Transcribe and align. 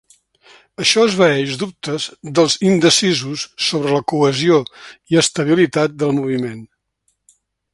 Això 0.83 1.01
esvaeix 1.09 1.57
dubtes 1.63 2.07
dels 2.39 2.55
indecisos 2.69 3.43
sobre 3.67 3.93
la 3.99 4.07
cohesió 4.13 4.57
i 5.15 5.21
estabilitat 5.25 5.97
del 6.05 6.17
moviment. 6.23 6.69